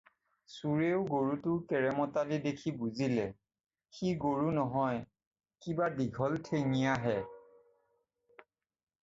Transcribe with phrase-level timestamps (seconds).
[0.51, 3.25] চোৰেও গৰুটোৰ কেৰামতালি দেখি বুজিলে,
[3.99, 5.05] সি গৰু নহয়,
[5.67, 7.17] কিবা দীঘল ঠেঙীয়াহে।